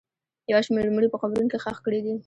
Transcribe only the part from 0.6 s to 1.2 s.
شمېر مړي په